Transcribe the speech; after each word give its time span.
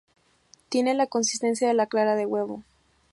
Tiene 0.69 0.95
la 0.95 1.05
consistencia 1.05 1.67
de 1.67 1.75
la 1.75 1.85
clara 1.85 2.15
de 2.15 2.25
huevo. 2.25 2.63